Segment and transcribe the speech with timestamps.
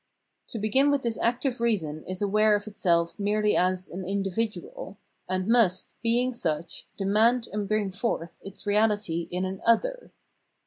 [0.47, 4.97] To begin with this active reason is aware of itself merely as "an individual,''
[5.29, 10.11] and must, being such, demand and bring forth its reahty in an" other.